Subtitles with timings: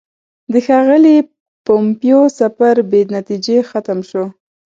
[0.51, 1.17] د ښاغلي
[1.65, 4.23] پومپیو سفر بې نتیجې ختم شو.